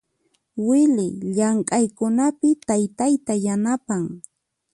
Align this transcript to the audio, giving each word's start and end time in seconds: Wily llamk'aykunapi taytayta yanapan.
Wily 0.67 1.07
llamk'aykunapi 1.35 2.49
taytayta 2.67 3.33
yanapan. 3.45 4.03